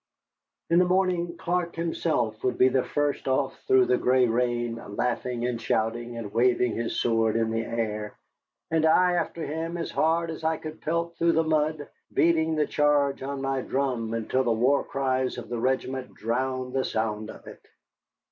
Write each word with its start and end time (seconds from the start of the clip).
In 0.71 0.79
the 0.79 0.85
morning 0.85 1.37
Clark 1.37 1.75
himself 1.75 2.43
would 2.43 2.57
be 2.57 2.69
the 2.69 2.83
first 2.83 3.27
off 3.27 3.55
through 3.67 3.85
the 3.85 3.99
gray 3.99 4.25
rain, 4.25 4.81
laughing 4.95 5.45
and 5.45 5.61
shouting 5.61 6.17
and 6.17 6.33
waving 6.33 6.73
his 6.75 6.99
sword 6.99 7.35
in 7.35 7.51
the 7.51 7.61
air, 7.61 8.17
and 8.71 8.83
I 8.83 9.13
after 9.13 9.45
him 9.45 9.77
as 9.77 9.91
hard 9.91 10.31
as 10.31 10.43
I 10.43 10.57
could 10.57 10.81
pelt 10.81 11.17
through 11.19 11.33
the 11.33 11.43
mud, 11.43 11.87
beating 12.11 12.55
the 12.55 12.65
charge 12.65 13.21
on 13.21 13.43
my 13.43 13.61
drum 13.61 14.15
until 14.15 14.43
the 14.43 14.51
war 14.51 14.83
cries 14.83 15.37
of 15.37 15.49
the 15.49 15.59
regiment 15.59 16.15
drowned 16.15 16.73
the 16.73 16.83
sound 16.83 17.29
of 17.29 17.45
it. 17.45 17.61